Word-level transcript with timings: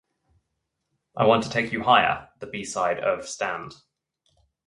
"I 1.15 1.27
Want 1.27 1.43
to 1.43 1.49
Take 1.51 1.71
You 1.71 1.83
Higher", 1.83 2.29
the 2.39 2.47
b-side 2.47 2.97
of 2.97 3.29
"Stand! 3.29 3.75